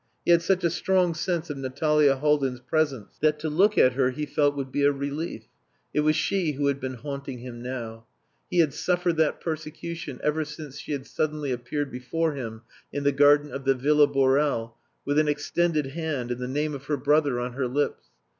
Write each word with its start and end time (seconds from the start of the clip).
He 0.25 0.31
had 0.31 0.41
such 0.41 0.63
a 0.63 0.71
strong 0.71 1.13
sense 1.13 1.51
of 1.51 1.57
Natalia 1.59 2.15
Haldin's 2.15 2.59
presence 2.59 3.19
that 3.21 3.37
to 3.37 3.49
look 3.51 3.77
at 3.77 3.93
her 3.93 4.09
he 4.09 4.25
felt 4.25 4.55
would 4.57 4.71
be 4.71 4.83
a 4.83 4.91
relief. 4.91 5.43
It 5.93 5.99
was 5.99 6.15
she 6.15 6.53
who 6.53 6.65
had 6.65 6.79
been 6.79 6.95
haunting 6.95 7.37
him 7.37 7.61
now. 7.61 8.07
He 8.49 8.57
had 8.61 8.73
suffered 8.73 9.17
that 9.17 9.39
persecution 9.39 10.19
ever 10.23 10.43
since 10.43 10.79
she 10.79 10.93
had 10.93 11.05
suddenly 11.05 11.51
appeared 11.51 11.91
before 11.91 12.33
him 12.33 12.63
in 12.91 13.03
the 13.03 13.11
garden 13.11 13.51
of 13.51 13.63
the 13.63 13.75
Villa 13.75 14.07
Borel 14.07 14.75
with 15.05 15.19
an 15.19 15.27
extended 15.27 15.85
hand 15.91 16.31
and 16.31 16.41
the 16.41 16.47
name 16.47 16.73
of 16.73 16.85
her 16.85 16.97
brother 16.97 17.39
on 17.39 17.53
her 17.53 17.67
lips.... 17.67 18.07